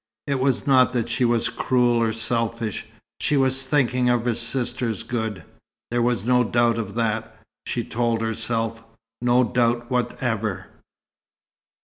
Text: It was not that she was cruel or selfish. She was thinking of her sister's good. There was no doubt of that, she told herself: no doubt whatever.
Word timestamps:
It 0.25 0.39
was 0.39 0.65
not 0.65 0.93
that 0.93 1.09
she 1.09 1.25
was 1.25 1.47
cruel 1.49 2.01
or 2.01 2.11
selfish. 2.11 2.87
She 3.19 3.37
was 3.37 3.67
thinking 3.67 4.09
of 4.09 4.25
her 4.25 4.33
sister's 4.33 5.03
good. 5.03 5.43
There 5.91 6.01
was 6.01 6.25
no 6.25 6.43
doubt 6.43 6.79
of 6.79 6.95
that, 6.95 7.37
she 7.67 7.83
told 7.83 8.19
herself: 8.19 8.83
no 9.21 9.43
doubt 9.43 9.91
whatever. 9.91 10.65